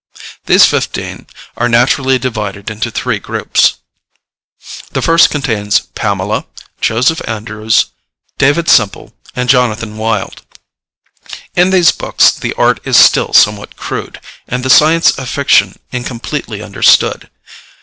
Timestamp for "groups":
3.19-3.75